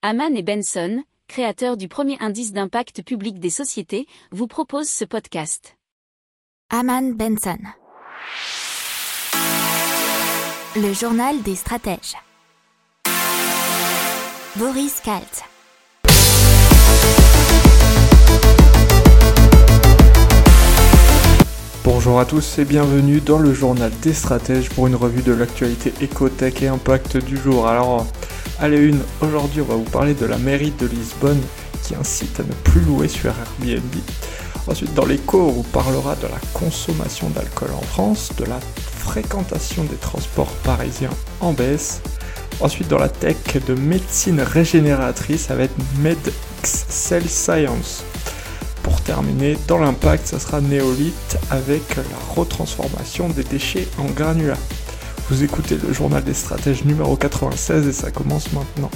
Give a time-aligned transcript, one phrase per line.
[0.00, 5.76] Haman et Benson, créateurs du premier indice d'impact public des sociétés, vous proposent ce podcast.
[6.70, 7.58] Haman Benson.
[10.76, 12.14] Le journal des stratèges.
[14.54, 15.42] Boris Kalt.
[21.82, 25.92] Bonjour à tous et bienvenue dans le journal des stratèges pour une revue de l'actualité
[26.00, 27.66] écotech et impact du jour.
[27.66, 28.06] Alors,
[28.60, 31.40] allez une, aujourd'hui on va vous parler de la mairie de Lisbonne
[31.82, 33.94] qui incite à ne plus louer sur Airbnb.
[34.66, 38.60] Ensuite, dans l'écho, on vous parlera de la consommation d'alcool en France, de la
[38.98, 41.10] fréquentation des transports parisiens
[41.40, 42.02] en baisse.
[42.60, 43.36] Ensuite, dans la tech,
[43.66, 48.04] de médecine régénératrice avec MedX Cell Science.
[48.82, 54.58] Pour terminer, dans l'impact, ça sera néolithe avec la retransformation des déchets en granulats.
[55.30, 58.90] Vous écoutez le journal des stratèges numéro 96 et ça commence maintenant.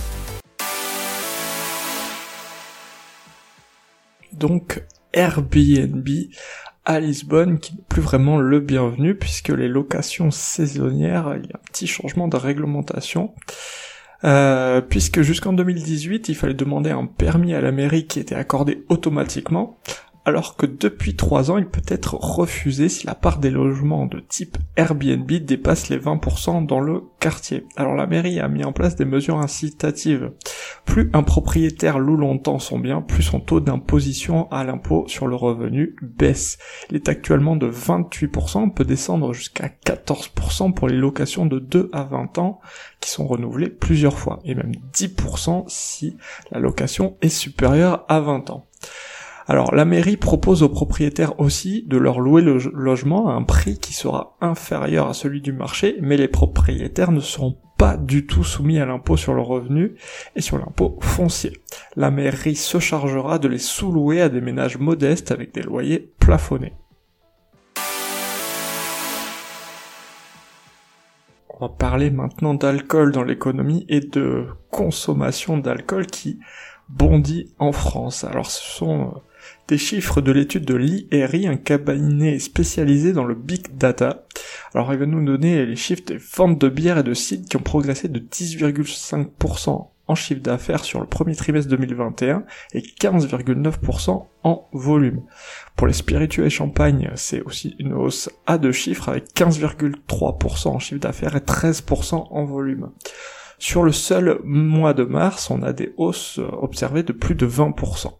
[4.33, 6.09] Donc Airbnb
[6.87, 11.57] à Lisbonne qui n'est plus vraiment le bienvenu puisque les locations saisonnières, il y a
[11.57, 13.35] un petit changement de réglementation.
[14.25, 18.87] Euh, puisque jusqu'en 2018, il fallait demander un permis à la mairie qui était accordé
[18.89, 19.81] automatiquement,
[20.25, 24.21] alors que depuis 3 ans, il peut être refusé si la part des logements de
[24.21, 27.67] type Airbnb dépasse les 20% dans le quartier.
[27.77, 30.33] Alors la mairie a mis en place des mesures incitatives.
[30.85, 35.35] Plus un propriétaire loue longtemps son bien, plus son taux d'imposition à l'impôt sur le
[35.35, 36.59] revenu baisse.
[36.91, 42.05] Il est actuellement de 28%, peut descendre jusqu'à 14% pour les locations de 2 à
[42.05, 42.61] 20 ans
[43.01, 46.17] qui sont renouvelées plusieurs fois, et même 10% si
[46.53, 48.67] la location est supérieure à 20 ans.
[49.47, 53.79] Alors la mairie propose aux propriétaires aussi de leur louer le logement à un prix
[53.79, 58.45] qui sera inférieur à celui du marché, mais les propriétaires ne seront pas du tout
[58.45, 59.97] soumis à l'impôt sur le revenu
[60.37, 61.53] et sur l'impôt foncier.
[61.97, 66.75] La mairie se chargera de les sous-louer à des ménages modestes avec des loyers plafonnés.
[71.49, 76.39] On va parler maintenant d'alcool dans l'économie et de consommation d'alcool qui
[76.89, 78.25] bondit en France.
[78.25, 79.19] Alors ce sont euh,
[79.69, 84.25] des chiffres de l'étude de l'IRI, un cabinet spécialisé dans le big data.
[84.75, 87.57] Alors il va nous donner les chiffres des ventes de bière et de cidre qui
[87.57, 94.69] ont progressé de 10,5% en chiffre d'affaires sur le premier trimestre 2021 et 15,9% en
[94.73, 95.23] volume.
[95.77, 100.79] Pour les spiritueux et champagne, c'est aussi une hausse à deux chiffres avec 15,3% en
[100.79, 102.91] chiffre d'affaires et 13% en volume.
[103.59, 108.13] Sur le seul mois de mars, on a des hausses observées de plus de 20%.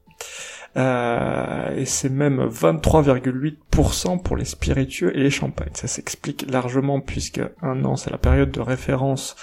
[0.77, 5.73] Euh, et c'est même 23,8% pour les spiritueux et les champagnes.
[5.75, 9.37] Ça s'explique largement puisque un an c'est la période de référence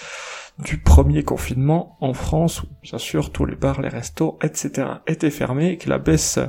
[0.57, 4.87] du premier confinement en France où bien sûr tous les bars, les restos, etc.
[5.07, 6.39] étaient fermés et que la baisse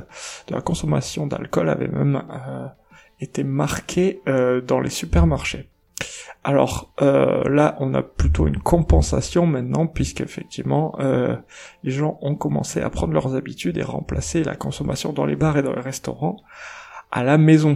[0.47, 2.67] de la consommation d'alcool avait même euh,
[3.19, 5.69] été marquée euh, dans les supermarchés.
[6.43, 11.35] Alors euh, là, on a plutôt une compensation maintenant, puisqu'effectivement, euh,
[11.83, 15.57] les gens ont commencé à prendre leurs habitudes et remplacer la consommation dans les bars
[15.57, 16.37] et dans les restaurants
[17.11, 17.75] à la maison.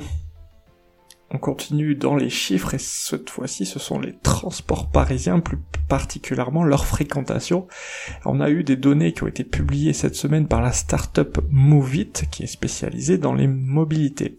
[1.32, 6.64] On continue dans les chiffres et cette fois-ci ce sont les transports parisiens, plus particulièrement
[6.64, 7.68] leur fréquentation.
[8.26, 12.14] On a eu des données qui ont été publiées cette semaine par la start-up Movit
[12.32, 14.38] qui est spécialisée dans les mobilités.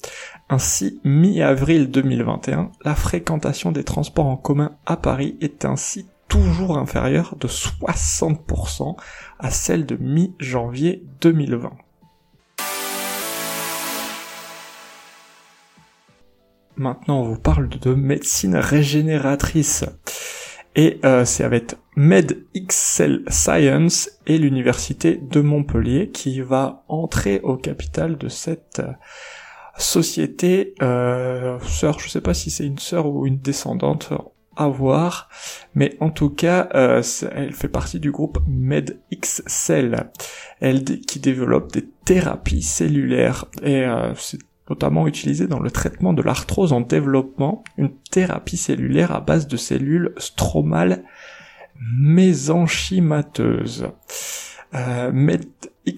[0.49, 7.37] Ainsi, mi-avril 2021, la fréquentation des transports en commun à Paris est ainsi toujours inférieure
[7.39, 8.97] de 60%
[9.39, 11.73] à celle de mi-janvier 2020.
[16.77, 19.85] Maintenant, on vous parle de médecine régénératrice.
[20.75, 28.19] Et euh, c'est avec MedXL Science et l'université de Montpellier qui va entrer au capital
[28.19, 28.93] de cette euh,
[29.79, 31.99] société euh, sœur.
[31.99, 34.13] Je sais pas si c'est une sœur ou une descendante
[34.57, 35.29] à voir,
[35.75, 40.11] mais en tout cas, euh, elle fait partie du groupe MedXL,
[40.61, 46.23] elle qui développe des thérapies cellulaires et euh, c'est notamment utilisé dans le traitement de
[46.23, 51.05] l'arthrose en développement, une thérapie cellulaire à base de cellules stromales
[51.99, 53.89] mésenchymateuses.
[54.75, 55.13] Euh,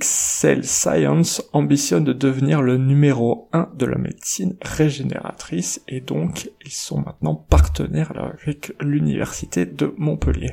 [0.00, 7.00] Science ambitionne de devenir le numéro 1 de la médecine régénératrice et donc ils sont
[7.00, 10.52] maintenant partenaires avec l'université de Montpellier.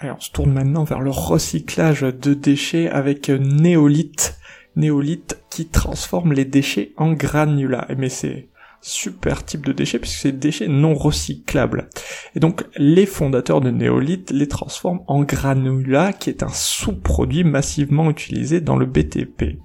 [0.00, 4.38] Allez, on se tourne maintenant vers le recyclage de déchets avec Néolith.
[4.76, 7.88] Néolith qui transforme les déchets en granulats.
[7.98, 8.48] Mais c'est
[8.80, 11.90] super type de déchets puisque c'est des déchets non recyclables.
[12.36, 18.08] Et donc les fondateurs de néolithes les transforment en granulats qui est un sous-produit massivement
[18.08, 19.58] utilisé dans le BTP.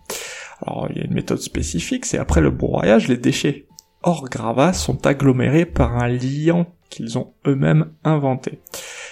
[0.66, 3.68] Alors il y a une méthode spécifique, c'est après le broyage, les déchets
[4.04, 8.60] hors gravats sont agglomérés par un liant qu'ils ont eux-mêmes inventé.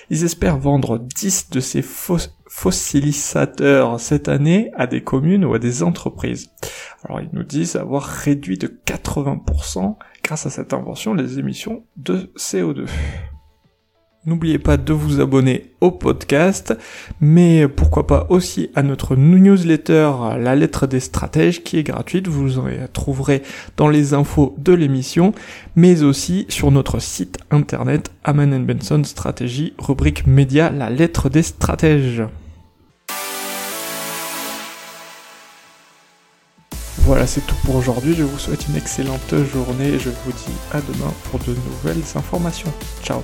[0.09, 5.83] Ils espèrent vendre 10 de ces fossilisateurs cette année à des communes ou à des
[5.83, 6.51] entreprises.
[7.03, 12.31] Alors ils nous disent avoir réduit de 80% grâce à cette invention les émissions de
[12.37, 12.87] CO2.
[14.23, 16.77] N'oubliez pas de vous abonner au podcast,
[17.21, 22.59] mais pourquoi pas aussi à notre newsletter La lettre des stratèges qui est gratuite, vous
[22.59, 23.41] en trouverez
[23.77, 25.33] dans les infos de l'émission,
[25.75, 32.21] mais aussi sur notre site internet Aman Benson Stratégie, rubrique média La lettre des stratèges.
[36.99, 38.13] Voilà, c'est tout pour aujourd'hui.
[38.13, 42.03] Je vous souhaite une excellente journée et je vous dis à demain pour de nouvelles
[42.15, 42.71] informations.
[43.03, 43.23] Ciao